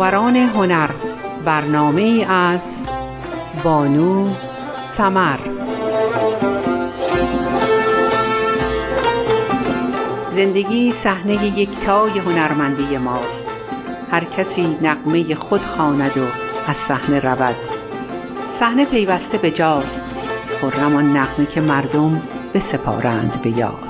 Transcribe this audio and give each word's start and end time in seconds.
فناوران 0.00 0.36
هنر 0.36 0.90
برنامه 1.44 2.26
از 2.28 2.60
بانو 3.64 4.28
سمر 4.96 5.38
زندگی 10.36 10.94
صحنه 11.04 11.58
یکتای 11.58 12.18
هنرمندی 12.18 12.98
ماست. 12.98 13.44
هر 14.10 14.24
کسی 14.24 14.76
نقمه 14.82 15.34
خود 15.34 15.60
خواند 15.60 16.18
و 16.18 16.24
از 16.66 16.76
صحنه 16.88 17.20
رود. 17.20 17.56
صحنه 18.60 18.84
پیوسته 18.84 19.38
به 19.38 19.50
جاست. 19.50 20.00
خرم 20.60 20.96
آن 20.96 21.16
نغمه 21.16 21.46
که 21.46 21.60
مردم 21.60 22.22
بسپارند 22.54 23.42
به 23.42 23.50
یاد. 23.50 23.89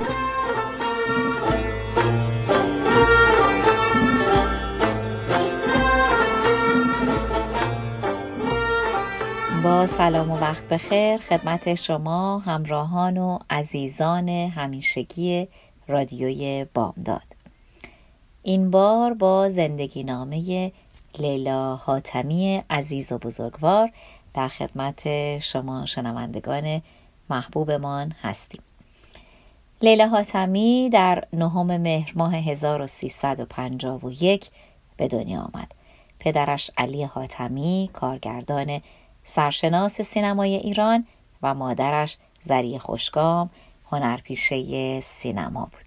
با 9.65 9.87
سلام 9.87 10.31
و 10.31 10.37
وقت 10.37 10.69
بخیر. 10.69 11.17
خدمت 11.17 11.75
شما 11.75 12.39
همراهان 12.39 13.19
و 13.19 13.39
عزیزان 13.51 14.29
همیشگی 14.29 15.49
رادیوی 15.89 16.67
بامداد. 16.75 17.23
این 18.43 18.71
بار 18.71 19.15
با 19.15 19.49
زندگی 19.49 20.05
نامه 20.05 20.73
لیلا 21.19 21.77
حاتمی 21.77 22.63
عزیز 22.71 23.13
و 23.13 23.19
بزرگوار 23.19 23.93
در 24.35 24.49
خدمت 24.49 25.39
شما 25.39 25.87
شنوندگان 25.87 26.83
محبوبمان 27.31 28.13
هستیم. 28.23 28.63
لیلا 29.83 30.09
حاتمی 30.09 30.91
در 30.93 31.25
نهم 31.33 31.77
مهر 31.77 32.13
ماه 32.15 32.37
1351 32.37 34.51
به 34.97 35.09
دنیا 35.09 35.41
آمد. 35.41 35.75
پدرش 36.19 36.71
علی 36.77 37.05
حاتمی 37.05 37.91
کارگردان 37.93 38.81
سرشناس 39.35 40.01
سینمای 40.01 40.55
ایران 40.55 41.07
و 41.43 41.55
مادرش 41.55 42.17
زری 42.45 42.79
خوشگام 42.79 43.51
هنرپیشه 43.91 45.01
سینما 45.01 45.65
بود. 45.65 45.85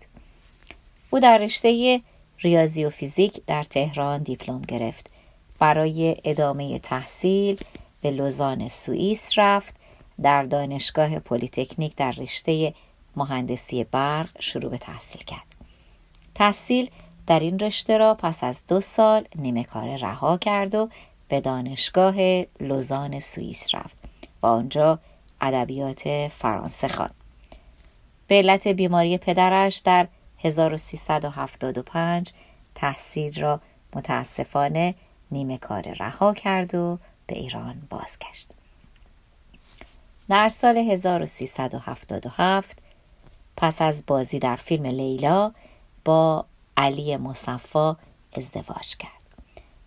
او 1.10 1.20
در 1.20 1.38
رشته 1.38 2.02
ریاضی 2.40 2.86
و 2.86 2.90
فیزیک 2.90 3.42
در 3.48 3.64
تهران 3.64 4.24
دیپلم 4.24 4.62
گرفت. 4.62 5.14
برای 5.60 6.16
ادامه 6.24 6.80
تحصیل 6.80 7.60
به 8.02 8.12
لوزان 8.12 8.68
سوئیس 8.68 9.30
رفت. 9.38 9.76
در 10.22 10.44
دانشگاه 10.44 11.20
پلیتکنیک 11.20 11.96
در 11.96 12.12
رشته 12.12 12.74
مهندسی 13.16 13.84
برق 13.84 14.30
شروع 14.40 14.72
به 14.72 14.78
تحصیل 14.78 15.24
کرد. 15.24 15.56
تحصیل 16.36 16.90
در 17.28 17.40
این 17.40 17.60
رشته 17.60 17.98
را 17.98 18.14
پس 18.14 18.44
از 18.44 18.62
دو 18.68 18.82
سال 18.82 19.28
نیمه 19.36 19.64
کار 19.64 19.98
رها 19.98 20.38
کرد 20.38 20.76
و 20.76 20.90
به 21.34 21.42
دانشگاه 21.42 22.16
لوزان 22.60 23.20
سوئیس 23.20 23.76
رفت. 23.76 23.98
و 24.42 24.48
آنجا 24.48 25.00
ادبیات 25.42 26.28
فرانسه 26.28 26.88
خواند. 26.88 27.14
به 28.28 28.36
علت 28.36 28.68
بیماری 28.68 29.18
پدرش 29.18 29.78
در 29.78 30.08
1375 30.40 32.32
تحصیل 32.76 33.42
را 33.42 33.60
متاسفانه 33.96 34.96
نیمه 35.32 35.58
کار 35.58 35.82
رها 35.82 36.34
کرد 36.34 36.76
و 36.76 37.00
به 37.28 37.38
ایران 37.38 37.88
بازگشت. 37.90 38.52
در 40.30 40.50
سال 40.50 40.78
1377 40.78 42.78
پس 43.58 43.82
از 43.82 44.04
بازی 44.08 44.40
در 44.40 44.56
فیلم 44.56 44.86
لیلا 44.86 45.52
با 46.06 46.46
علی 46.78 47.18
مصفا 47.18 47.98
ازدواج 48.34 48.98
کرد. 48.98 49.23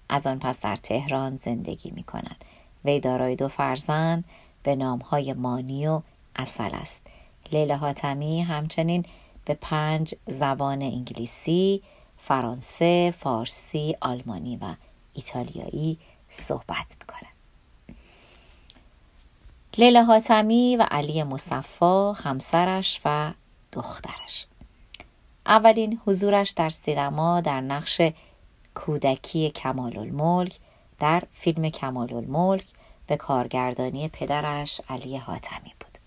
از 0.09 0.27
آن 0.27 0.39
پس 0.39 0.61
در 0.61 0.77
تهران 0.77 1.37
زندگی 1.37 1.91
می 1.91 2.03
کند 2.03 2.44
وی 2.84 3.00
دارای 3.00 3.37
دو 3.37 3.49
فرزند 3.49 4.25
به 4.62 4.77
نامهای 4.77 5.33
مانی 5.33 5.87
و 5.87 6.03
اصل 6.37 6.75
است. 6.75 7.00
لیلا 7.53 7.77
حاتمی 7.77 8.43
همچنین 8.43 9.05
به 9.44 9.55
پنج 9.61 10.15
زبان 10.27 10.83
انگلیسی، 10.83 11.83
فرانسه، 12.19 13.15
فارسی، 13.19 13.97
آلمانی 14.00 14.56
و 14.56 14.75
ایتالیایی 15.15 15.99
صحبت 16.28 16.97
می‌کنه. 17.00 17.28
لیلا 19.78 20.05
حاتمی 20.05 20.77
و 20.77 20.87
علی 20.91 21.23
مصفا 21.23 22.12
همسرش 22.12 23.00
و 23.05 23.33
دخترش. 23.73 24.47
اولین 25.47 26.00
حضورش 26.06 26.50
در 26.50 26.69
سینما 26.69 27.41
در 27.41 27.61
نقش 27.61 28.00
کودکی 28.76 29.50
کمال 29.50 29.98
الملک 29.98 30.56
در 30.98 31.22
فیلم 31.32 31.69
کمال 31.69 32.14
الملک 32.14 32.64
به 33.06 33.16
کارگردانی 33.16 34.09
پدرش 34.09 34.81
علی 34.88 35.16
حاتمی 35.16 35.72
بود. 35.81 35.98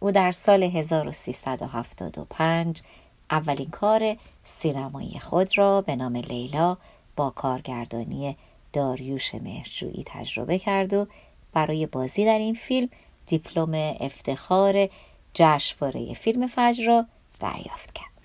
او 0.00 0.10
در 0.10 0.30
سال 0.30 0.62
1375 0.62 2.82
اولین 3.30 3.70
کار 3.70 4.16
سینمایی 4.44 5.18
خود 5.18 5.58
را 5.58 5.80
به 5.80 5.96
نام 5.96 6.16
لیلا 6.16 6.76
با 7.16 7.30
کارگردانی 7.30 8.36
داریوش 8.72 9.34
مهرجویی 9.34 10.04
تجربه 10.06 10.58
کرد 10.58 10.94
و 10.94 11.06
برای 11.52 11.86
بازی 11.86 12.24
در 12.24 12.38
این 12.38 12.54
فیلم 12.54 12.88
دیپلم 13.26 13.96
افتخار 14.00 14.88
جشنواره 15.34 16.14
فیلم 16.14 16.46
فجر 16.46 16.86
را 16.86 17.06
دریافت 17.40 17.92
کرد. 17.92 18.15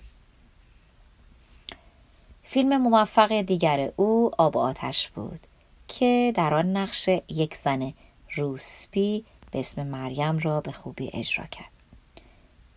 فیلم 2.52 2.76
موفق 2.76 3.40
دیگر 3.40 3.92
او 3.96 4.30
آب 4.38 4.56
آتش 4.56 5.08
بود 5.08 5.40
که 5.88 6.32
در 6.36 6.54
آن 6.54 6.76
نقش 6.76 7.08
یک 7.28 7.56
زن 7.56 7.92
روسپی 8.34 9.24
به 9.50 9.58
اسم 9.58 9.86
مریم 9.86 10.38
را 10.38 10.60
به 10.60 10.72
خوبی 10.72 11.10
اجرا 11.14 11.44
کرد. 11.46 11.70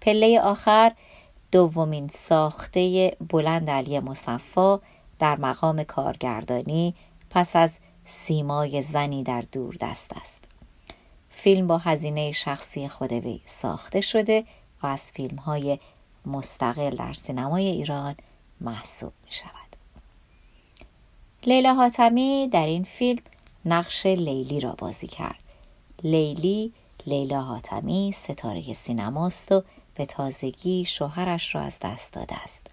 پله 0.02 0.42
آخر 0.42 0.92
دومین 1.52 2.08
ساخته 2.08 3.12
بلند 3.30 3.70
علی 3.70 4.00
مصفا 4.00 4.80
در 5.20 5.36
مقام 5.36 5.84
کارگردانی 5.84 6.96
پس 7.30 7.56
از 7.56 7.72
سیمای 8.06 8.82
زنی 8.82 9.24
در 9.24 9.44
دور 9.52 9.76
دست 9.82 10.12
است. 10.14 10.44
فیلم 11.30 11.68
با 11.68 11.78
هزینه 11.78 12.32
شخصی 12.32 12.88
خود 12.88 13.12
وی 13.14 13.42
ساخته 13.46 14.02
شده 14.02 14.46
و 14.84 14.88
از 14.88 15.12
فیلم 15.12 15.38
های 15.38 15.80
مستقل 16.26 16.96
در 16.96 17.14
سینمای 17.14 17.66
ایران 17.66 18.16
محسوب 18.62 19.14
می 19.26 19.32
شود 19.32 19.65
لیلا 21.48 21.74
حاتمی 21.74 22.50
در 22.52 22.66
این 22.66 22.84
فیلم 22.84 23.22
نقش 23.66 24.06
لیلی 24.06 24.60
را 24.60 24.76
بازی 24.78 25.08
کرد. 25.08 25.40
لیلی 26.04 26.74
لیلا 27.08 27.42
حاتمی 27.42 28.12
ستاره 28.12 28.74
سینماست 28.74 29.52
و 29.52 29.64
به 29.96 30.06
تازگی 30.06 30.86
شوهرش 30.86 31.56
را 31.56 31.62
از 31.62 31.78
دست 31.82 32.14
داده 32.14 32.36
است. 32.36 32.68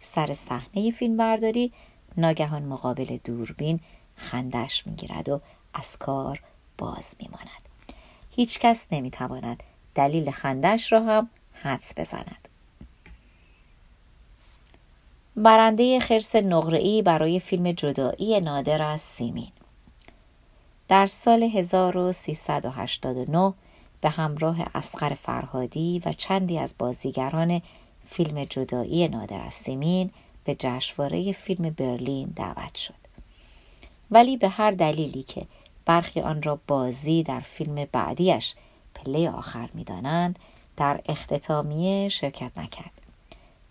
سر 0.00 0.32
صحنه 0.32 0.90
فیلم 0.90 1.16
برداری 1.16 1.72
ناگهان 2.16 2.62
مقابل 2.62 3.18
دوربین 3.24 3.80
خندش 4.16 4.86
می‌گیرد 4.86 5.28
و 5.28 5.40
از 5.74 5.98
کار 5.98 6.40
باز 6.78 7.16
میماند. 7.18 7.68
هیچکس 8.36 8.86
نمی‌تواند 8.92 9.62
دلیل 9.94 10.30
خندش 10.30 10.92
را 10.92 11.00
هم 11.02 11.30
حدس 11.52 11.98
بزند. 11.98 12.48
برنده 15.36 16.00
خرس 16.00 16.36
نقره‌ای 16.36 17.02
برای 17.02 17.40
فیلم 17.40 17.72
جدایی 17.72 18.40
نادر 18.40 18.82
از 18.82 19.00
سیمین. 19.00 19.52
در 20.88 21.06
سال 21.06 21.42
1389 21.42 23.54
به 24.00 24.08
همراه 24.08 24.56
اسقر 24.74 25.14
فرهادی 25.14 26.02
و 26.06 26.12
چندی 26.12 26.58
از 26.58 26.74
بازیگران 26.78 27.62
فیلم 28.10 28.44
جدایی 28.44 29.08
نادر 29.08 29.40
از 29.40 29.54
سیمین 29.54 30.10
به 30.44 30.56
جشنواره 30.58 31.32
فیلم 31.32 31.70
برلین 31.70 32.32
دعوت 32.36 32.74
شد. 32.74 32.94
ولی 34.10 34.36
به 34.36 34.48
هر 34.48 34.70
دلیلی 34.70 35.22
که 35.22 35.46
برخی 35.84 36.20
آن 36.20 36.42
را 36.42 36.58
بازی 36.66 37.22
در 37.22 37.40
فیلم 37.40 37.86
بعدیش 37.92 38.54
پله 38.94 39.30
آخر 39.30 39.68
می‌دانند 39.74 40.38
در 40.76 41.00
اختتامیه 41.06 42.08
شرکت 42.08 42.58
نکرد. 42.58 42.92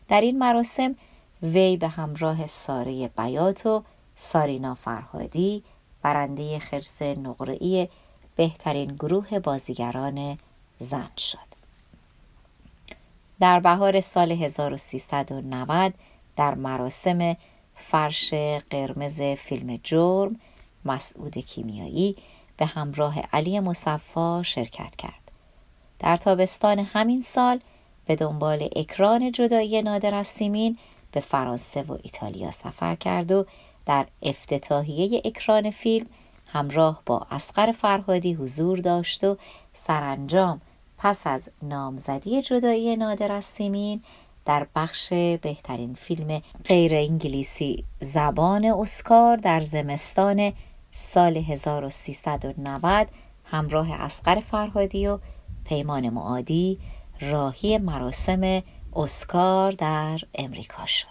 در 0.08 0.22
این 0.22 0.40
مراسم 0.40 0.96
وی 1.44 1.78
به 1.78 1.88
همراه 1.88 2.48
ساره 2.48 3.08
بیات 3.08 3.66
و 3.66 3.84
سارینا 4.16 4.76
فرهادی 4.76 5.64
برنده 6.02 6.60
خرس 6.60 7.02
نقره‌ای 7.02 7.88
بهترین 8.36 8.96
گروه 8.96 9.40
بازیگران 9.40 10.38
زن 10.80 11.10
شد. 11.18 11.50
در 13.40 13.60
بهار 13.60 14.02
سال 14.02 14.32
1390 14.32 15.94
در 16.36 16.56
مراسم 16.56 17.38
فرش 17.76 18.34
قرمز 18.70 19.22
فیلم 19.22 19.80
جرم 19.84 20.36
مسعود 20.86 21.38
کیمیایی 21.38 22.16
به 22.58 22.66
همراه 22.66 23.20
علی 23.20 23.60
مصفا 23.60 24.44
شرکت 24.44 24.96
کرد. 24.96 25.32
در 26.00 26.18
تابستان 26.18 26.80
همین 26.80 27.22
سال 27.22 27.60
به 28.06 28.16
دنبال 28.16 28.70
اکران 28.76 29.32
جدایی 29.32 29.82
نادر 29.82 30.14
از 30.14 30.28
سیمین 30.28 30.78
به 31.12 31.20
فرانسه 31.20 31.82
و 31.82 31.98
ایتالیا 32.04 32.52
سفر 32.52 32.96
کرد 32.96 33.32
و 33.32 33.46
در 33.86 34.06
افتتاحیه 34.22 35.22
اکران 35.26 35.72
فیلم 35.72 36.08
همراه 36.48 37.02
با 37.06 37.28
اسقر 37.32 37.72
فرهادی 37.72 38.34
حضور 38.34 38.80
داشت 38.80 39.24
و 39.24 39.38
سرانجام 39.74 40.62
پس 40.98 41.22
از 41.26 41.50
نامزدی 41.62 42.42
جدایی 42.42 42.96
نادر 42.96 43.32
از 43.32 43.46
سیمین 43.46 44.02
در 44.46 44.68
بخش 44.76 45.14
بهترین 45.14 45.94
فیلم 45.94 46.42
غیر 46.66 46.96
انگلیسی 46.96 47.84
زبان 48.02 48.66
اسکار 48.66 49.38
در 49.38 49.62
زمستان 49.62 50.54
سال 50.92 51.38
1390 51.38 53.08
همراه 53.46 53.94
اسقر 53.94 54.40
فرهادی 54.40 55.08
و 55.08 55.20
پیمان 55.66 56.10
معادی 56.10 56.80
راهی 57.22 57.78
مراسم 57.78 58.64
اسکار 58.96 59.72
در 59.72 60.20
امریکا 60.36 60.86
شد. 60.86 61.08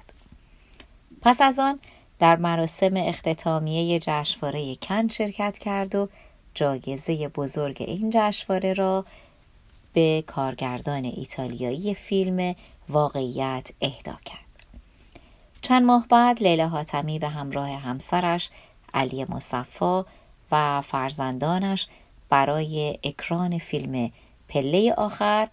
پس 1.22 1.40
از 1.40 1.58
آن 1.58 1.80
در 2.18 2.36
مراسم 2.36 2.96
اختتامیه 2.96 3.98
جشنواره 3.98 4.76
کن 4.76 5.08
شرکت 5.08 5.58
کرد 5.58 5.94
و 5.94 6.08
جایزه 6.54 7.28
بزرگ 7.28 7.76
این 7.80 8.10
جشنواره 8.14 8.72
را 8.72 9.04
به 9.92 10.24
کارگردان 10.26 11.04
ایتالیایی 11.04 11.94
فیلم 11.94 12.54
واقعیت 12.88 13.66
اهدا 13.82 14.18
کرد. 14.24 14.38
چند 15.62 15.82
ماه 15.82 16.06
بعد 16.08 16.42
لیلا 16.42 16.68
حاتمی 16.68 17.18
به 17.18 17.28
همراه 17.28 17.68
همسرش 17.70 18.50
علی 18.94 19.24
مصفا 19.24 20.06
و 20.52 20.80
فرزندانش 20.80 21.86
برای 22.28 22.98
اکران 23.04 23.58
فیلم 23.58 24.12
پله 24.48 24.94
آخر 24.96 25.48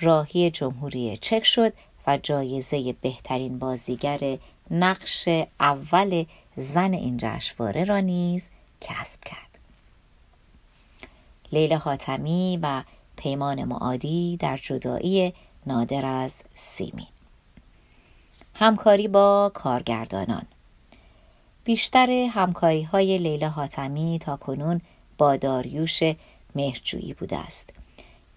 راهی 0.00 0.50
جمهوری 0.50 1.18
چک 1.20 1.44
شد 1.44 1.72
و 2.06 2.18
جایزه 2.18 2.92
بهترین 2.92 3.58
بازیگر 3.58 4.38
نقش 4.70 5.28
اول 5.60 6.24
زن 6.56 6.94
این 6.94 7.16
جشنواره 7.16 7.84
را 7.84 8.00
نیز 8.00 8.48
کسب 8.80 9.24
کرد. 9.24 9.58
لیلا 11.52 11.76
حاتمی 11.76 12.58
و 12.62 12.82
پیمان 13.16 13.64
معادی 13.64 14.36
در 14.40 14.56
جدایی 14.56 15.32
نادر 15.66 16.06
از 16.06 16.32
سیمین. 16.54 17.06
همکاری 18.54 19.08
با 19.08 19.50
کارگردانان. 19.54 20.46
بیشتر 21.64 22.10
همکاری 22.10 22.82
های 22.82 23.18
لیلا 23.18 23.48
حاتمی 23.48 24.18
تا 24.22 24.36
کنون 24.36 24.80
با 25.18 25.36
داریوش 25.36 26.00
مهرجویی 26.54 27.12
بوده 27.14 27.38
است. 27.38 27.77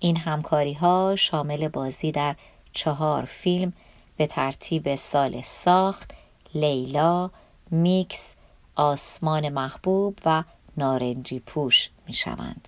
این 0.03 0.17
همکاری 0.17 0.73
ها 0.73 1.15
شامل 1.15 1.67
بازی 1.67 2.11
در 2.11 2.35
چهار 2.73 3.25
فیلم 3.25 3.73
به 4.17 4.27
ترتیب 4.27 4.95
سال 4.95 5.41
ساخت 5.41 6.11
لیلا 6.55 7.29
میکس 7.71 8.33
آسمان 8.75 9.49
محبوب 9.49 10.19
و 10.25 10.43
نارنجی 10.77 11.39
پوش 11.39 11.89
می 12.07 12.13
شوند. 12.13 12.67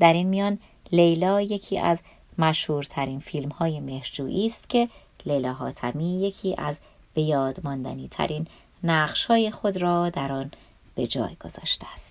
در 0.00 0.12
این 0.12 0.26
میان 0.26 0.58
لیلا 0.92 1.40
یکی 1.40 1.78
از 1.78 1.98
مشهورترین 2.38 3.20
فیلم 3.20 3.48
های 3.48 3.80
مهرجویی 3.80 4.46
است 4.46 4.68
که 4.68 4.88
لیلا 5.26 5.52
حاتمی 5.52 6.20
یکی 6.20 6.54
از 6.58 6.78
به 7.14 7.22
یاد 7.22 7.60
ماندنی 7.64 8.08
ترین 8.08 8.46
نقش 8.84 9.24
های 9.24 9.50
خود 9.50 9.76
را 9.76 10.10
در 10.10 10.32
آن 10.32 10.50
به 10.94 11.06
جای 11.06 11.36
گذاشته 11.44 11.86
است. 11.92 12.09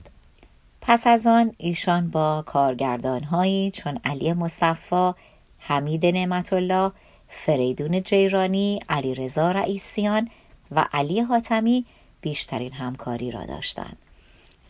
پس 0.81 1.07
از 1.07 1.27
آن 1.27 1.53
ایشان 1.57 2.09
با 2.09 2.43
کارگردان 2.45 3.23
هایی 3.23 3.71
چون 3.71 3.99
علی 4.03 4.33
مصفا، 4.33 5.15
حمید 5.57 6.05
نعمت 6.05 6.53
الله، 6.53 6.91
فریدون 7.27 8.03
جیرانی، 8.03 8.79
علی 8.89 9.15
رضا 9.15 9.51
رئیسیان 9.51 10.29
و 10.71 10.85
علی 10.93 11.19
حاتمی 11.21 11.85
بیشترین 12.21 12.73
همکاری 12.73 13.31
را 13.31 13.45
داشتند. 13.45 13.97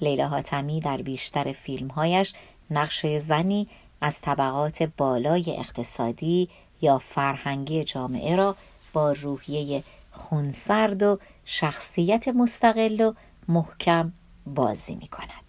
لیلا 0.01 0.27
حاتمی 0.27 0.79
در 0.79 0.97
بیشتر 0.97 1.51
فیلمهایش 1.51 2.33
نقش 2.71 3.05
زنی 3.05 3.67
از 4.01 4.21
طبقات 4.21 4.83
بالای 4.83 5.57
اقتصادی 5.57 6.49
یا 6.81 6.97
فرهنگی 6.97 7.83
جامعه 7.83 8.35
را 8.35 8.55
با 8.93 9.11
روحیه 9.11 9.83
خونسرد 10.11 11.03
و 11.03 11.19
شخصیت 11.45 12.27
مستقل 12.27 13.01
و 13.01 13.13
محکم 13.47 14.13
بازی 14.45 14.95
می 14.95 15.07
کند. 15.07 15.48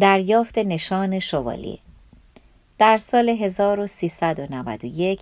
دریافت 0.00 0.58
نشان 0.58 1.18
شوالیه. 1.18 1.78
در 2.78 2.96
سال 2.96 3.28
1391 3.28 5.20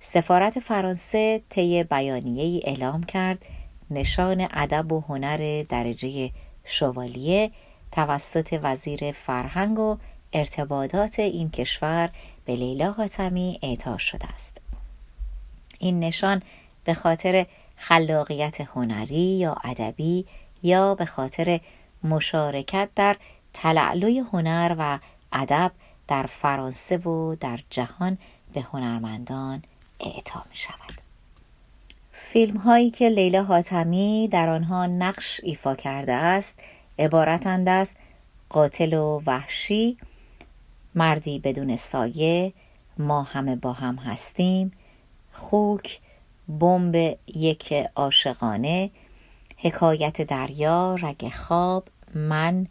سفارت 0.00 0.60
فرانسه 0.60 1.40
طی 1.48 1.84
بیانیه 1.84 2.42
ای 2.42 2.62
اعلام 2.64 3.02
کرد 3.02 3.38
نشان 3.90 4.48
ادب 4.50 4.92
و 4.92 5.00
هنر 5.00 5.62
درجه 5.62 6.30
شوالیه 6.64 7.50
توسط 7.92 8.58
وزیر 8.62 9.12
فرهنگ 9.12 9.78
و 9.78 9.96
ارتباطات 10.32 11.18
این 11.18 11.50
کشور 11.50 12.10
به 12.44 12.56
لیلا 12.56 12.92
حاتمی 12.92 13.58
اعطا 13.62 13.98
شده 13.98 14.26
است. 14.26 14.58
این 15.78 16.00
نشان 16.00 16.42
به 16.84 16.94
خاطر 16.94 17.46
خلاقیت 17.76 18.60
هنری 18.60 19.38
یا 19.38 19.56
ادبی 19.64 20.26
یا 20.62 20.94
به 20.94 21.04
خاطر 21.04 21.60
مشارکت 22.04 22.88
در 22.96 23.16
تلعلوی 23.54 24.18
هنر 24.18 24.76
و 24.78 24.98
ادب 25.32 25.72
در 26.08 26.26
فرانسه 26.26 26.96
و 26.96 27.36
در 27.40 27.60
جهان 27.70 28.18
به 28.54 28.60
هنرمندان 28.60 29.62
اعطا 30.00 30.42
می 30.50 30.56
شود 30.56 31.02
فیلم 32.12 32.56
هایی 32.56 32.90
که 32.90 33.08
لیلا 33.08 33.42
حاتمی 33.42 34.28
در 34.28 34.48
آنها 34.48 34.86
نقش 34.86 35.40
ایفا 35.42 35.74
کرده 35.74 36.12
است 36.12 36.58
عبارتند 36.98 37.68
از 37.68 37.94
قاتل 38.48 38.94
و 38.94 39.22
وحشی 39.26 39.98
مردی 40.94 41.38
بدون 41.38 41.76
سایه 41.76 42.52
ما 42.98 43.22
همه 43.22 43.56
با 43.56 43.72
هم 43.72 43.96
هستیم 43.96 44.72
خوک 45.32 46.00
بمب 46.48 47.18
یک 47.26 47.72
عاشقانه 47.72 48.90
حکایت 49.56 50.22
دریا 50.22 50.94
رگ 50.94 51.28
خواب 51.28 51.88
من 52.14 52.66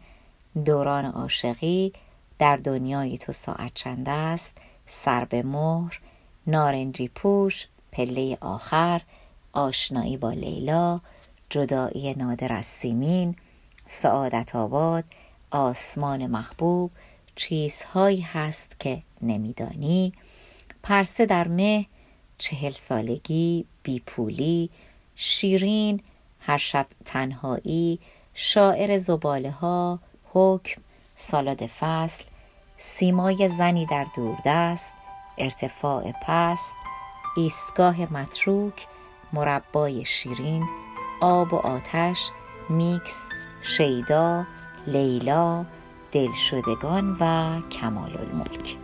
دوران 0.66 1.06
عاشقی 1.06 1.94
در 2.40 2.58
دنیای 2.58 3.18
تو 3.18 3.32
ساعت 3.32 3.72
چند 3.74 4.10
است؟ 4.10 4.58
سر 4.88 5.26
به 5.26 5.44
مهر 5.44 6.00
نارنجی 6.48 7.08
پوش 7.08 7.68
پله 7.92 8.38
آخر 8.42 9.02
آشنایی 9.54 10.18
با 10.18 10.32
لیلا 10.32 11.02
جدایی 11.50 12.14
نادر 12.14 12.54
از 12.54 12.66
سیمین 12.66 13.36
سعادت 13.88 14.56
آباد 14.56 15.04
آسمان 15.52 16.28
محبوب 16.28 16.92
چیزهایی 17.36 18.22
هست 18.22 18.80
که 18.80 19.02
نمیدانی. 19.22 20.14
پرسه 20.84 21.26
در 21.26 21.48
مه 21.48 21.86
چهل 22.38 22.72
سالگی 22.72 23.66
بیپولی 23.84 24.70
شیرین 25.16 26.02
هر 26.40 26.58
شب 26.58 26.88
تنهایی 27.06 28.00
شاعر 28.34 28.98
زباله 28.98 29.52
ها 29.52 30.00
حکم 30.34 30.82
سالاد 31.16 31.66
فصل 31.66 32.24
سیمای 32.78 33.50
زنی 33.50 33.86
در 33.86 34.06
دوردست 34.16 34.94
ارتفاع 35.38 36.12
پست 36.28 36.76
ایستگاه 37.38 38.14
متروک 38.14 38.88
مربای 39.34 40.06
شیرین 40.06 40.64
آب 41.22 41.54
و 41.54 41.58
آتش 41.58 42.30
میکس 42.70 43.30
شیدا 43.62 44.46
لیلا 44.88 45.66
دلشدگان 46.12 47.18
و 47.20 47.62
کمال 47.70 48.18
الملک 48.18 48.78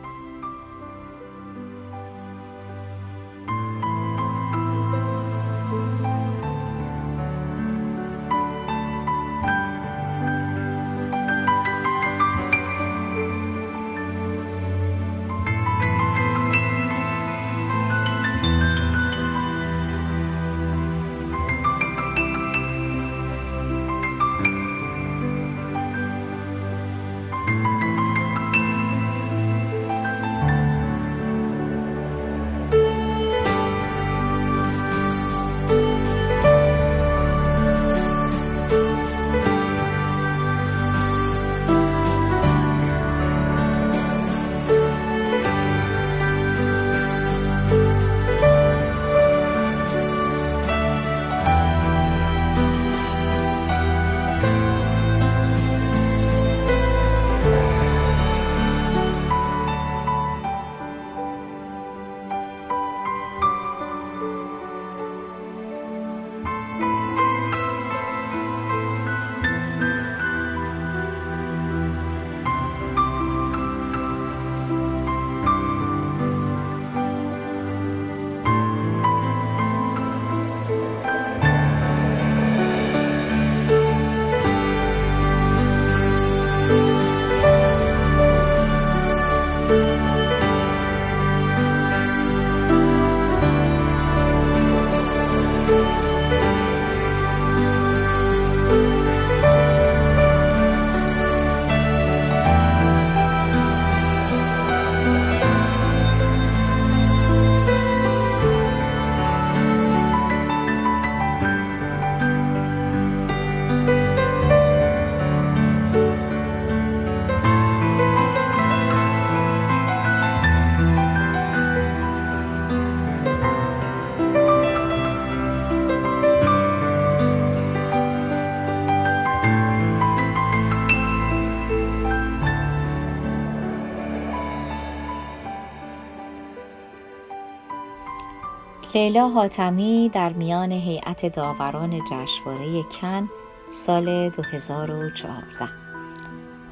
لیلا 138.97 139.29
حاتمی 139.29 140.11
در 140.13 140.33
میان 140.33 140.71
هیئت 140.71 141.25
داوران 141.25 141.99
جشنواره 142.11 142.83
کن 142.83 143.29
سال 143.71 144.29
2014 144.29 145.43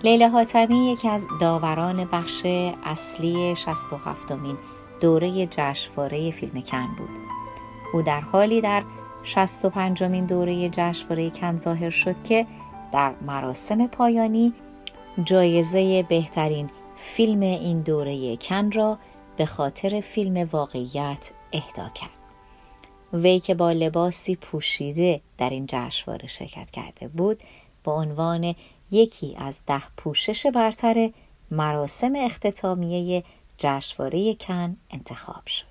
لیلا 0.03 0.29
حاتمی 0.29 0.91
یکی 0.91 1.09
از 1.09 1.21
داوران 1.41 2.05
بخش 2.05 2.45
اصلی 2.83 3.55
67 3.55 4.31
مین 4.31 4.57
دوره 5.01 5.45
جشنواره 5.45 6.31
فیلم 6.31 6.61
کن 6.61 6.87
بود. 6.97 7.09
او 7.93 8.01
در 8.01 8.21
حالی 8.21 8.61
در 8.61 8.83
65 9.23 10.03
مین 10.03 10.25
دوره 10.25 10.69
جشنواره 10.69 11.29
کن 11.29 11.57
ظاهر 11.57 11.89
شد 11.89 12.15
که 12.23 12.47
در 12.93 13.13
مراسم 13.21 13.87
پایانی 13.87 14.53
جایزه 15.23 16.03
بهترین 16.03 16.69
فیلم 16.97 17.39
این 17.39 17.81
دوره 17.81 18.37
کن 18.37 18.71
را 18.71 18.97
به 19.37 19.45
خاطر 19.45 20.01
فیلم 20.01 20.49
واقعیت 20.51 21.31
اهدا 21.53 21.89
کرد. 21.89 22.14
وی 23.15 23.39
که 23.39 23.53
با 23.53 23.71
لباسی 23.71 24.35
پوشیده 24.35 25.21
در 25.37 25.49
این 25.49 25.65
جشنواره 25.67 26.27
شرکت 26.27 26.71
کرده 26.71 27.07
بود 27.07 27.43
با 27.83 27.93
عنوان 27.93 28.55
یکی 28.91 29.35
از 29.37 29.59
ده 29.67 29.83
پوشش 29.97 30.45
برتر 30.45 31.09
مراسم 31.51 32.13
اختتامیه 32.15 33.23
جشنواره 33.57 34.35
کن 34.35 34.77
انتخاب 34.91 35.47
شد. 35.47 35.65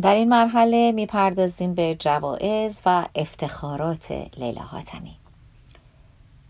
در 0.00 0.14
این 0.14 0.28
مرحله 0.28 0.92
می‌پردازیم 0.92 1.74
به 1.74 1.96
جوایز 1.98 2.82
و 2.86 3.06
افتخارات 3.14 4.12
لیلا 4.36 4.62
حاتمی. 4.62 5.16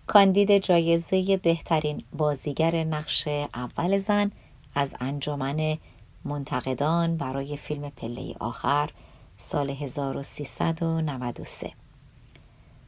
کاندید 0.07 0.59
جایزه 0.59 1.37
بهترین 1.37 2.03
بازیگر 2.13 2.85
نقش 2.85 3.29
اول 3.55 3.99
زن 3.99 4.33
از 4.75 4.95
انجمن 5.01 5.79
منتقدان 6.25 7.17
برای 7.17 7.57
فیلم 7.57 7.91
پله 7.91 8.35
آخر 8.41 8.91
سال 9.39 9.71
1393 9.71 11.73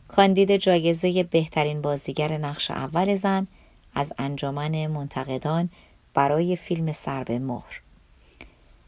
کاندید 0.08 0.56
جایزه 0.56 1.22
بهترین 1.22 1.82
بازیگر 1.82 2.38
نقش 2.38 2.70
اول 2.70 3.14
زن 3.14 3.46
از 3.94 4.12
انجمن 4.18 4.86
منتقدان 4.86 5.70
برای 6.14 6.56
فیلم 6.56 6.92
سر 6.92 7.24
به 7.24 7.38
مهر. 7.38 7.80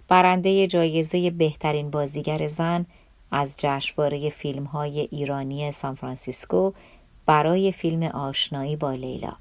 برنده 0.09 0.67
جایزه 0.67 1.31
بهترین 1.31 1.91
بازیگر 1.91 2.49
زن 2.49 2.87
از 3.31 3.55
جشنواره 3.59 4.31
فیلم 4.31 4.65
های 4.65 5.01
ایرانی 5.01 5.73
سانفرانسیسکو 5.73 6.73
برای 7.27 7.73
فیلم 7.73 8.03
آشنایی 8.03 8.77
با 8.77 8.93
لیلا. 8.93 9.33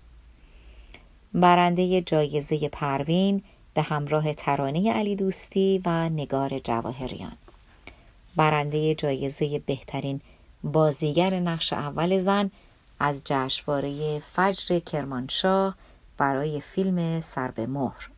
برنده 1.34 2.02
جایزه 2.02 2.70
پروین 2.70 3.44
به 3.74 3.82
همراه 3.82 4.34
ترانه 4.34 4.94
علی 4.94 5.16
دوستی 5.16 5.82
و 5.86 6.10
نگار 6.10 6.60
جواهریان. 6.60 7.38
برنده 8.36 8.96
جایزه 8.96 9.60
بهترین 9.60 10.22
بازیگر 10.64 11.40
نقش 11.40 11.74
اول 11.74 12.20
زن 12.20 12.52
از 13.00 13.22
جشنواره 13.26 14.20
فجر 14.20 14.80
کرمانشاه 14.80 15.76
برای 16.18 16.62
فیلم 16.62 17.20
سر 17.22 17.52
به 17.52 17.68
مهر. 17.68 18.10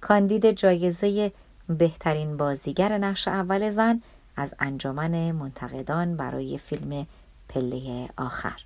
کاندید 0.00 0.50
جایزه 0.50 1.32
بهترین 1.68 2.36
بازیگر 2.36 2.98
نقش 2.98 3.28
اول 3.28 3.70
زن 3.70 4.02
از 4.36 4.54
انجمن 4.58 5.32
منتقدان 5.32 6.16
برای 6.16 6.58
فیلم 6.58 7.06
پله 7.48 8.08
آخر. 8.16 8.60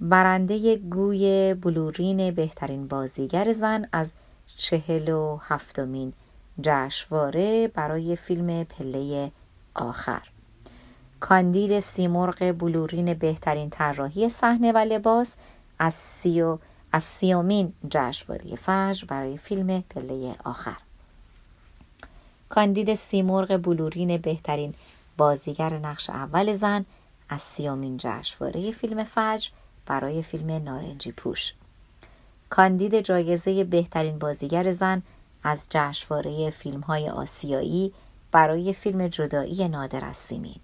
برنده 0.00 0.76
گوی 0.76 1.54
بلورین 1.54 2.30
بهترین 2.30 2.88
بازیگر 2.88 3.52
زن 3.52 3.88
از 3.92 4.12
چهل 4.56 5.08
و 5.08 5.38
هفتمین 5.42 6.12
جشنواره 6.62 7.68
برای 7.68 8.16
فیلم 8.16 8.64
پله 8.64 9.32
آخر. 9.74 10.22
کاندید 11.20 11.80
سیمرغ 11.80 12.52
بلورین 12.58 13.14
بهترین 13.14 13.70
طراحی 13.70 14.28
صحنه 14.28 14.72
و 14.72 14.78
لباس 14.78 15.36
از 15.78 15.94
سیو 15.94 16.58
از 16.92 17.04
سیومین 17.04 17.72
جشنواره 17.90 18.56
فجر 18.56 19.04
برای 19.06 19.38
فیلم 19.38 19.84
پله 19.90 20.34
آخر. 20.44 20.76
کاندید 22.48 22.94
سیمرغ 22.94 23.56
بلورین 23.56 24.16
بهترین 24.16 24.74
بازیگر 25.16 25.78
نقش 25.78 26.10
اول 26.10 26.54
زن 26.54 26.84
از 27.28 27.42
سیامین 27.42 27.96
جشنواره 27.96 28.70
فیلم 28.70 29.04
فجر 29.04 29.48
برای 29.86 30.22
فیلم 30.22 30.50
نارنجی 30.50 31.12
پوش. 31.12 31.52
کاندید 32.50 33.00
جایزه 33.00 33.64
بهترین 33.64 34.18
بازیگر 34.18 34.70
زن 34.70 35.02
از 35.44 35.66
جشنواره 35.70 36.50
فیلم 36.50 36.80
های 36.80 37.08
آسیایی 37.08 37.92
برای 38.32 38.72
فیلم 38.72 39.08
جدایی 39.08 39.68
نادر 39.68 40.04
از 40.04 40.16
سیمین 40.16 40.60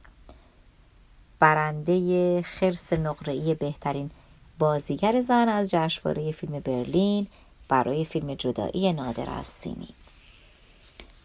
برنده 1.38 2.42
خرس 2.42 2.92
نقره‌ای 2.92 3.54
بهترین 3.54 4.10
بازیگر 4.58 5.20
زن 5.20 5.48
از 5.48 5.70
جشنواره 5.70 6.32
فیلم 6.32 6.60
برلین 6.60 7.26
برای 7.68 8.04
فیلم 8.04 8.34
جدایی 8.34 8.92
نادر 8.92 9.30
از 9.30 9.46
سیمین 9.46 9.88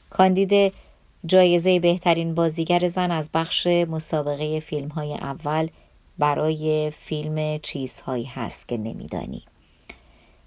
کاندید 0.09 0.73
جایزه 1.25 1.79
بهترین 1.79 2.35
بازیگر 2.35 2.87
زن 2.87 3.11
از 3.11 3.29
بخش 3.33 3.67
مسابقه 3.67 4.59
فیلم 4.59 4.87
های 4.87 5.13
اول 5.13 5.67
برای 6.17 6.91
فیلم 6.91 7.57
چیزهایی 7.57 8.23
هست 8.23 8.67
که 8.67 8.77
نمیدانی. 8.77 9.43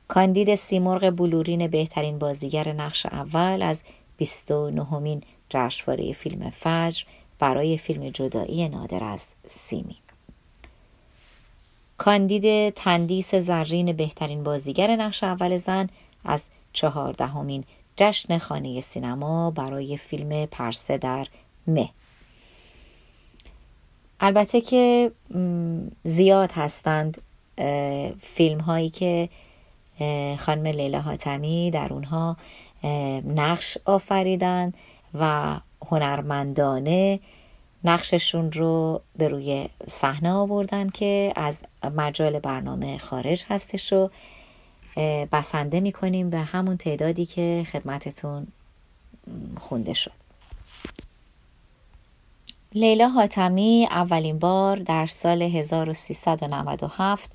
کاندید 0.09 0.55
سیمرغ 0.55 1.11
بلورین 1.11 1.67
بهترین 1.67 2.19
بازیگر 2.19 2.73
نقش 2.73 3.07
اول 3.07 3.63
از 3.63 3.83
29مین 4.23 5.23
جشنواره 5.51 6.13
فیلم 6.13 6.51
فجر 6.51 7.05
برای 7.39 7.79
فیلم 7.79 8.11
جدایی 8.11 8.69
نادر 8.69 9.05
از 9.05 9.23
سیمی. 9.47 9.97
کاندید 11.99 12.75
تندیس 12.75 13.35
زرین 13.35 13.93
بهترین 13.93 14.43
بازیگر 14.43 14.97
نقش 14.97 15.25
اول 15.25 15.57
زن 15.57 15.89
از 16.25 16.43
چهاردهمین 16.73 17.65
جشن 17.97 18.39
خانه 18.39 18.81
سینما 18.81 19.51
برای 19.51 19.97
فیلم 19.97 20.47
پرسه 20.47 20.99
در 20.99 21.27
مه. 21.67 21.89
البته 24.21 24.61
که 24.61 25.11
زیاد 26.03 26.53
هستند 26.53 27.23
فیلم 28.21 28.61
هایی 28.61 28.91
که 28.91 29.29
خانم 30.39 30.67
لیلا 30.67 31.01
حاتمی 31.01 31.71
در 31.71 31.93
اونها 31.93 32.37
نقش 33.25 33.79
آفریدن 33.85 34.73
و 35.15 35.57
هنرمندانه 35.91 37.21
نقششون 37.85 38.53
رو 38.53 39.01
به 39.17 39.29
روی 39.29 39.69
صحنه 39.89 40.33
آوردن 40.33 40.89
که 40.89 41.33
از 41.37 41.57
مجال 41.97 42.39
برنامه 42.39 42.99
خارج 42.99 43.45
هستش 43.49 43.93
و 43.93 44.11
بسنده 45.33 45.81
می‌کنیم 45.81 46.31
به 46.31 46.39
همون 46.39 46.77
تعدادی 46.77 47.27
که 47.27 47.67
خدمتتون 47.73 48.47
خونده 49.61 49.95
شد. 49.95 50.13
لیلا 52.75 53.09
حاتمی 53.09 53.89
اولین 53.91 54.39
بار 54.39 54.77
در 54.77 55.07
سال 55.07 55.43
1397 55.43 57.31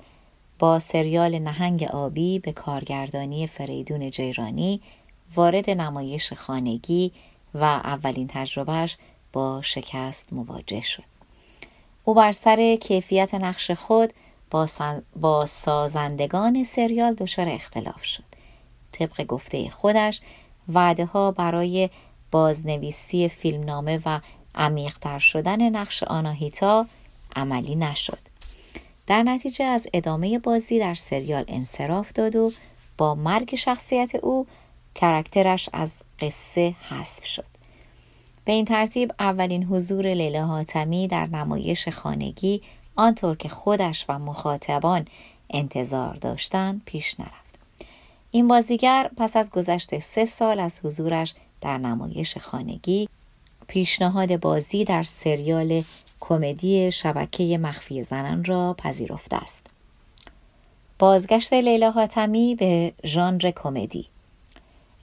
با 0.58 0.78
سریال 0.78 1.38
نهنگ 1.38 1.82
آبی 1.82 2.38
به 2.38 2.52
کارگردانی 2.52 3.46
فریدون 3.46 4.10
جیرانی 4.10 4.80
وارد 5.34 5.70
نمایش 5.70 6.32
خانگی 6.32 7.12
و 7.54 7.64
اولین 7.64 8.28
تجربهش 8.30 8.96
با 9.32 9.62
شکست 9.62 10.32
مواجه 10.32 10.80
شد. 10.80 11.02
او 12.04 12.14
بر 12.14 12.32
سر 12.32 12.76
کیفیت 12.76 13.34
نقش 13.34 13.70
خود 13.70 14.12
با, 14.50 14.66
با 15.16 15.46
سازندگان 15.46 16.64
سریال 16.64 17.14
دچار 17.14 17.48
اختلاف 17.48 18.04
شد. 18.04 18.24
طبق 18.92 19.26
گفته 19.26 19.70
خودش 19.70 20.20
وعده 20.68 21.04
ها 21.04 21.30
برای 21.30 21.90
بازنویسی 22.30 23.28
فیلمنامه 23.28 24.00
و 24.06 24.20
عمیقتر 24.54 25.18
شدن 25.18 25.76
نقش 25.76 26.02
آناهیتا 26.02 26.86
عملی 27.36 27.74
نشد. 27.74 28.18
در 29.06 29.22
نتیجه 29.22 29.64
از 29.64 29.86
ادامه 29.94 30.38
بازی 30.38 30.78
در 30.78 30.94
سریال 30.94 31.44
انصراف 31.48 32.12
داد 32.12 32.36
و 32.36 32.52
با 32.98 33.14
مرگ 33.14 33.54
شخصیت 33.54 34.14
او 34.14 34.46
کرکترش 34.94 35.68
از 35.72 35.90
قصه 36.20 36.74
حذف 36.88 37.24
شد. 37.24 37.44
به 38.44 38.52
این 38.52 38.64
ترتیب 38.64 39.12
اولین 39.18 39.64
حضور 39.64 40.14
لیلا 40.14 40.46
حاتمی 40.46 41.08
در 41.08 41.26
نمایش 41.26 41.88
خانگی 41.88 42.62
آنطور 42.96 43.36
که 43.36 43.48
خودش 43.48 44.04
و 44.08 44.18
مخاطبان 44.18 45.06
انتظار 45.50 46.14
داشتند 46.14 46.82
پیش 46.84 47.20
نرفت. 47.20 47.44
این 48.30 48.48
بازیگر 48.48 49.10
پس 49.16 49.36
از 49.36 49.50
گذشت 49.50 49.98
سه 49.98 50.24
سال 50.24 50.60
از 50.60 50.80
حضورش 50.84 51.34
در 51.60 51.78
نمایش 51.78 52.38
خانگی 52.38 53.08
پیشنهاد 53.66 54.40
بازی 54.40 54.84
در 54.84 55.02
سریال 55.02 55.84
کمدی 56.28 56.92
شبکه 56.92 57.58
مخفی 57.58 58.02
زنان 58.02 58.44
را 58.44 58.74
پذیرفته 58.78 59.36
است. 59.36 59.66
بازگشت 60.98 61.52
لیلا 61.52 61.90
حاتمی 61.90 62.54
به 62.54 62.92
ژانر 63.06 63.50
کمدی 63.56 64.06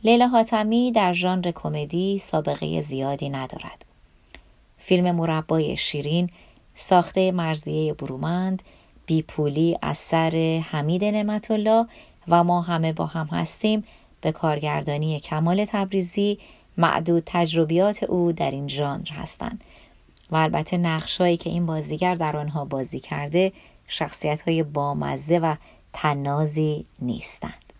لیلا 0.03 0.27
حاتمی 0.27 0.91
در 0.91 1.13
ژانر 1.13 1.51
کمدی 1.51 2.19
سابقه 2.19 2.81
زیادی 2.81 3.29
ندارد. 3.29 3.85
فیلم 4.77 5.15
مربای 5.15 5.77
شیرین 5.77 6.29
ساخته 6.75 7.31
مرزیه 7.31 7.93
برومند 7.93 8.61
بیپولی 9.05 9.77
از 9.81 9.97
سر 9.97 10.61
حمید 10.71 11.03
نعمت 11.03 11.51
الله 11.51 11.87
و 12.27 12.43
ما 12.43 12.61
همه 12.61 12.93
با 12.93 13.05
هم 13.05 13.25
هستیم 13.25 13.83
به 14.21 14.31
کارگردانی 14.31 15.19
کمال 15.19 15.65
تبریزی 15.65 16.39
معدود 16.77 17.23
تجربیات 17.25 18.03
او 18.03 18.31
در 18.31 18.51
این 18.51 18.67
ژانر 18.67 19.09
هستند 19.11 19.63
و 20.31 20.35
البته 20.35 20.77
نقشهایی 20.77 21.37
که 21.37 21.49
این 21.49 21.65
بازیگر 21.65 22.15
در 22.15 22.37
آنها 22.37 22.65
بازی 22.65 22.99
کرده 22.99 23.51
شخصیت 23.87 24.41
های 24.41 24.63
بامزه 24.63 25.39
و 25.39 25.55
تنازی 25.93 26.85
نیستند. 26.99 27.73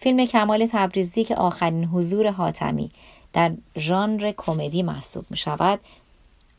فیلم 0.00 0.26
کمال 0.26 0.68
تبریزی 0.72 1.24
که 1.24 1.34
آخرین 1.34 1.84
حضور 1.84 2.30
حاتمی 2.30 2.90
در 3.32 3.52
ژانر 3.78 4.32
کمدی 4.36 4.82
محسوب 4.82 5.24
می 5.30 5.36
شود 5.36 5.80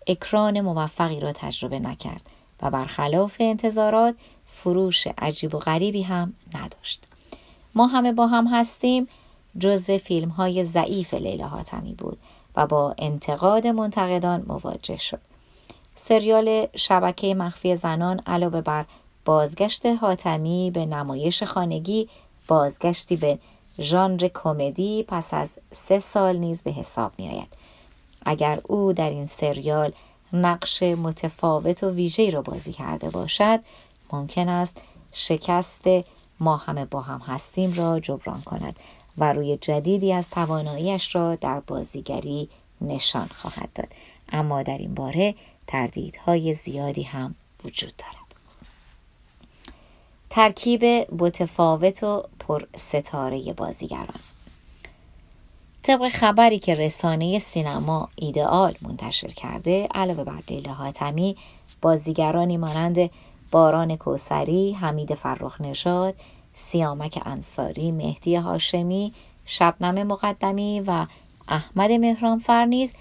اکران 0.08 0.62
موفقی 0.62 1.19
را 1.19 1.32
تجربه 1.32 1.80
نکرد 1.80 2.21
و 2.62 2.69
برخلاف 2.69 3.36
انتظارات 3.39 4.15
فروش 4.45 5.08
عجیب 5.17 5.56
و 5.56 5.60
غریبی 5.60 6.02
هم 6.02 6.34
نداشت. 6.54 7.04
ما 7.76 7.88
همه 7.88 8.13
با 8.13 8.28
هم 8.28 8.47
هستیم. 8.47 9.08
جزو 9.60 9.97
فیلم 9.97 10.30
های 10.30 10.63
ضعیف 10.63 11.13
لیلا 11.13 11.47
حاتمی 11.47 11.93
بود. 11.93 12.17
و 12.55 12.67
با 12.67 12.95
انتقاد 12.97 13.67
منتقدان 13.67 14.45
مواجه 14.47 14.97
شد 14.97 15.19
سریال 15.95 16.67
شبکه 16.75 17.35
مخفی 17.35 17.75
زنان 17.75 18.21
علاوه 18.27 18.61
بر 18.61 18.85
بازگشت 19.25 19.85
حاتمی 19.85 20.71
به 20.71 20.85
نمایش 20.85 21.43
خانگی 21.43 22.09
بازگشتی 22.47 23.15
به 23.15 23.39
ژانر 23.79 24.29
کمدی 24.33 25.05
پس 25.07 25.33
از 25.33 25.57
سه 25.71 25.99
سال 25.99 26.37
نیز 26.37 26.63
به 26.63 26.71
حساب 26.71 27.11
می 27.17 27.29
آید. 27.29 27.47
اگر 28.25 28.61
او 28.63 28.93
در 28.93 29.09
این 29.09 29.25
سریال 29.25 29.91
نقش 30.33 30.83
متفاوت 30.83 31.83
و 31.83 31.89
ویژه‌ای 31.89 32.31
را 32.31 32.41
بازی 32.41 32.73
کرده 32.73 33.09
باشد 33.09 33.59
ممکن 34.13 34.49
است 34.49 34.77
شکست 35.11 35.81
ما 36.39 36.57
همه 36.57 36.85
با 36.85 37.01
هم 37.01 37.19
هستیم 37.19 37.73
را 37.73 37.99
جبران 37.99 38.41
کند 38.41 38.75
و 39.21 39.34
روی 39.34 39.57
جدیدی 39.57 40.13
از 40.13 40.29
تواناییش 40.29 41.15
را 41.15 41.36
در 41.36 41.60
بازیگری 41.60 42.49
نشان 42.81 43.27
خواهد 43.27 43.69
داد. 43.75 43.88
اما 44.31 44.63
در 44.63 44.77
این 44.77 44.93
باره 44.93 45.36
تردیدهای 45.67 46.53
زیادی 46.53 47.03
هم 47.03 47.36
وجود 47.65 47.93
دارد. 47.97 48.15
ترکیب 50.29 50.84
متفاوت 51.23 52.03
و 52.03 52.23
پر 52.39 52.63
ستاره 52.75 53.53
بازیگران. 53.53 54.19
طبق 55.84 56.10
خبری 56.10 56.60
که 56.60 56.75
رسانه 56.75 57.39
سینما 57.39 58.10
ایدئال 58.15 58.75
منتشر 58.81 59.27
کرده 59.27 59.88
علاوه 59.93 60.23
بر 60.23 60.43
لیلا 60.49 60.73
حاتمی 60.73 61.38
بازیگرانی 61.81 62.57
مانند 62.57 63.10
باران 63.51 63.95
کوسری، 63.95 64.73
حمید 64.73 65.15
فرخ 65.15 65.62
نژاد، 65.62 66.15
سیامک 66.53 67.21
انصاری، 67.25 67.91
مهدی 67.91 68.35
هاشمی، 68.35 69.13
شبنم 69.45 70.07
مقدمی 70.07 70.79
و 70.79 71.05
احمد 71.47 71.91
مهرانفر 71.91 72.65
نیز 72.65 72.93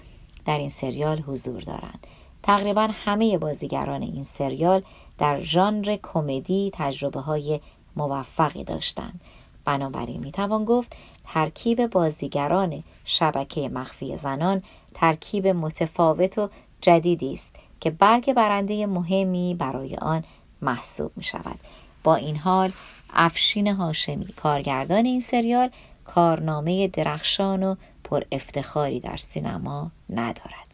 در 0.45 0.57
این 0.57 0.69
سریال 0.69 1.19
حضور 1.19 1.61
دارند. 1.61 2.07
تقریبا 2.43 2.89
همه 3.05 3.37
بازیگران 3.37 4.01
این 4.01 4.23
سریال 4.23 4.83
در 5.17 5.39
ژانر 5.39 5.97
کمدی 6.03 6.71
تجربه 6.73 7.19
های 7.19 7.59
موفقی 7.95 8.63
داشتند. 8.63 9.21
بنابراین 9.65 10.19
می‌توان 10.19 10.65
گفت 10.65 10.95
ترکیب 11.25 11.87
بازیگران 11.87 12.83
شبکه 13.05 13.69
مخفی 13.69 14.17
زنان 14.17 14.63
ترکیب 14.93 15.47
متفاوت 15.47 16.37
و 16.37 16.49
جدیدی 16.81 17.33
است 17.33 17.55
که 17.79 17.89
برگ 17.89 18.33
برنده 18.33 18.85
مهمی 18.85 19.55
برای 19.59 19.95
آن 19.95 20.23
محسوب 20.61 21.11
می 21.15 21.23
شود. 21.23 21.59
با 22.03 22.15
این 22.15 22.37
حال 22.37 22.71
افشین 23.13 23.67
هاشمی 23.67 24.25
کارگردان 24.25 25.05
این 25.05 25.21
سریال 25.21 25.69
کارنامه 26.05 26.87
درخشان 26.87 27.63
و 27.63 27.75
پر 28.03 28.23
افتخاری 28.31 28.99
در 28.99 29.17
سینما 29.17 29.91
ندارد 30.09 30.71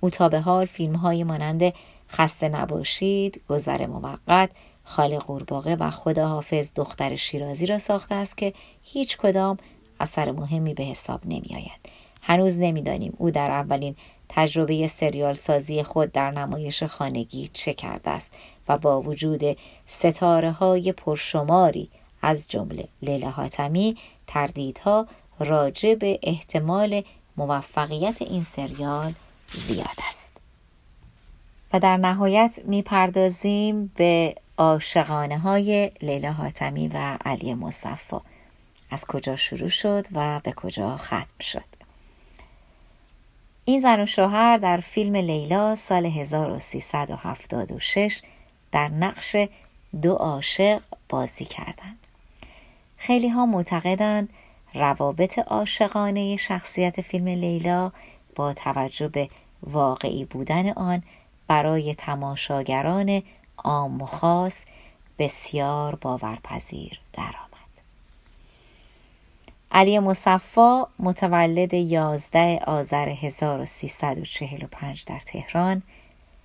او 0.00 0.10
تا 0.10 0.28
به 0.28 0.40
حال 0.40 0.66
فیلم 0.66 0.96
های 0.96 1.24
مانند 1.24 1.72
خسته 2.10 2.48
نباشید 2.48 3.40
گذر 3.48 3.86
موقت 3.86 4.50
خال 4.84 5.18
قورباغه 5.18 5.76
و 5.76 5.90
خداحافظ 5.90 6.70
دختر 6.74 7.16
شیرازی 7.16 7.66
را 7.66 7.78
ساخته 7.78 8.14
است 8.14 8.36
که 8.36 8.54
هیچ 8.82 9.16
کدام 9.16 9.56
اثر 10.00 10.30
مهمی 10.30 10.74
به 10.74 10.82
حساب 10.84 11.20
نمی 11.24 11.48
آید. 11.54 11.92
هنوز 12.22 12.58
نمی‌دانیم 12.58 13.14
او 13.18 13.30
در 13.30 13.50
اولین 13.50 13.96
تجربه 14.28 14.86
سریال 14.86 15.34
سازی 15.34 15.82
خود 15.82 16.12
در 16.12 16.30
نمایش 16.30 16.82
خانگی 16.82 17.50
چه 17.52 17.74
کرده 17.74 18.10
است 18.10 18.30
و 18.68 18.78
با 18.78 19.02
وجود 19.02 19.56
ستاره 19.86 20.50
های 20.50 20.92
پرشماری 20.92 21.88
از 22.22 22.48
جمله 22.48 22.88
لیلا 23.02 23.30
حاتمی 23.30 23.96
تردیدها 24.26 25.06
راجع 25.38 25.94
به 25.94 26.18
احتمال 26.22 27.02
موفقیت 27.36 28.22
این 28.22 28.42
سریال 28.42 29.12
زیاد 29.54 29.98
است. 30.08 30.30
و 31.72 31.80
در 31.80 31.96
نهایت 31.96 32.60
می‌پردازیم 32.64 33.92
به 33.96 34.34
عاشقانه 34.58 35.38
های 35.38 35.90
لیلا 36.02 36.32
حاتمی 36.32 36.88
و 36.88 37.18
علی 37.24 37.54
مصفا 37.54 38.22
از 38.90 39.04
کجا 39.04 39.36
شروع 39.36 39.68
شد 39.68 40.06
و 40.12 40.40
به 40.44 40.52
کجا 40.52 40.96
ختم 40.96 41.40
شد؟ 41.40 41.64
این 43.64 43.80
زن 43.80 44.00
و 44.00 44.06
شوهر 44.06 44.56
در 44.56 44.76
فیلم 44.76 45.16
لیلا 45.16 45.74
سال 45.74 46.06
1376 46.06 48.22
در 48.72 48.88
نقش 48.88 49.36
دو 50.02 50.14
عاشق 50.14 50.80
بازی 51.08 51.44
کردند. 51.44 51.98
خیلی 52.96 53.28
ها 53.28 53.46
معتقدند 53.46 54.28
روابط 54.74 55.38
عاشقانه 55.38 56.36
شخصیت 56.36 57.00
فیلم 57.00 57.28
لیلا 57.28 57.92
با 58.34 58.52
توجه 58.52 59.08
به 59.08 59.28
واقعی 59.62 60.24
بودن 60.24 60.70
آن 60.70 61.02
برای 61.46 61.94
تماشاگران 61.94 63.22
عام 63.58 64.02
و 64.02 64.06
خاص 64.06 64.64
بسیار 65.18 65.94
باورپذیر 65.94 67.00
درآمد. 67.12 67.46
علی 69.72 69.98
مصفا 69.98 70.86
متولد 70.98 71.74
11 71.74 72.60
آذر 72.66 73.08
1345 73.08 75.04
در 75.04 75.18
تهران 75.18 75.82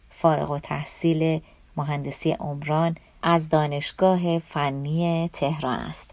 فارغ 0.09 0.51
و 0.51 0.59
تحصیل 0.59 1.41
مهندسی 1.77 2.31
عمران 2.31 2.97
از 3.23 3.49
دانشگاه 3.49 4.39
فنی 4.39 5.29
تهران 5.33 5.79
است. 5.79 6.11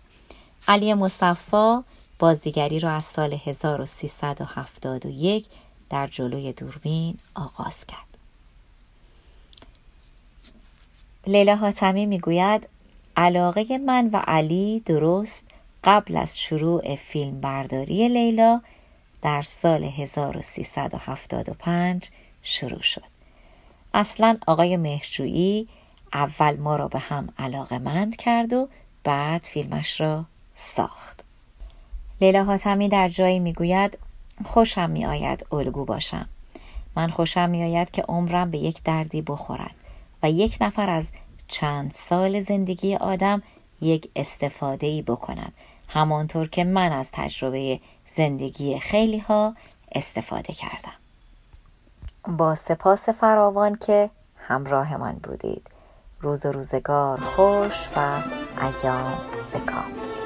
علی 0.69 0.95
مصفا 0.95 1.85
بازیگری 2.19 2.81
را 2.81 2.91
از 2.91 3.05
سال 3.05 3.39
1371 3.45 5.47
در 5.91 6.07
جلوی 6.07 6.53
دوربین 6.53 7.19
آغاز 7.35 7.87
کرد. 7.87 7.99
لیلا 11.27 11.57
حاتمی 11.57 12.07
می‌گوید 12.07 12.69
علاقه 13.17 13.79
من 13.79 14.11
و 14.13 14.17
علی 14.17 14.81
درست 14.81 15.43
قبل 15.85 16.17
از 16.17 16.39
شروع 16.39 16.97
فیلم 16.97 17.41
برداری 17.41 18.09
لیلا 18.09 18.61
در 19.23 19.43
سال 19.43 19.85
1375 19.85 22.09
شروع 22.43 22.83
شد. 22.83 23.18
اصلا 23.95 24.39
آقای 24.47 24.77
مهرجویی 24.77 25.69
اول 26.13 26.57
ما 26.57 26.77
را 26.77 26.89
به 26.89 26.99
هم 26.99 27.29
علاقه 27.39 27.79
مند 27.79 28.17
کرد 28.17 28.53
و 28.53 28.69
بعد 29.05 29.43
فیلمش 29.43 30.01
را 30.01 30.25
ساخت. 30.55 31.25
لیلا 32.21 32.45
حاتمی 32.45 32.89
در 32.89 33.09
جایی 33.09 33.39
می‌گوید 33.41 33.99
خوشم 34.45 34.91
می 34.91 35.07
آید 35.07 35.47
الگو 35.53 35.85
باشم. 35.85 36.29
من 36.97 37.11
خوشم 37.11 37.51
می 37.51 37.65
آید 37.65 37.91
که 37.91 38.03
عمرم 38.03 38.51
به 38.51 38.59
یک 38.59 38.83
دردی 38.83 39.23
بخورد 39.23 39.75
و 40.23 40.31
یک 40.31 40.59
نفر 40.61 40.91
از 40.91 41.09
چند 41.49 41.93
سال 41.93 42.41
زندگی 42.41 42.97
آدم 42.97 43.43
یک 43.81 44.11
استفاده 44.17 44.87
ای 44.87 45.03
بکند 45.03 45.53
همانطور 45.89 46.49
که 46.49 46.65
من 46.65 46.93
از 46.93 47.11
تجربه 47.13 47.81
زندگی 48.07 48.79
خیلی 48.79 49.19
ها 49.19 49.55
استفاده 49.93 50.53
کردم 50.53 50.93
با 52.25 52.55
سپاس 52.55 53.09
فراوان 53.09 53.75
که 53.75 54.11
همراهمان 54.37 55.13
بودید. 55.13 55.71
روز 56.21 56.47
و 56.47 56.53
روزگار 56.53 57.21
خوش 57.21 57.89
و 57.97 58.23
ایام 58.61 59.19
بکام. 59.55 60.18